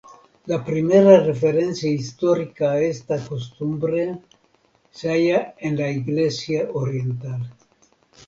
La 0.47 0.65
primera 0.65 1.19
referencia 1.19 1.87
histórica 1.91 2.71
a 2.71 2.79
esta 2.81 3.23
costumbre 3.23 4.17
se 4.89 5.09
halla 5.11 5.53
en 5.59 5.77
la 5.77 5.91
iglesia 5.91 6.67
oriental. 6.73 7.47